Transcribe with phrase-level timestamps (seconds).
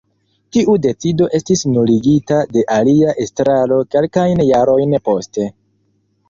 [0.55, 5.47] Tiu decido estis nuligita de alia estraro kelkajn jarojn poste.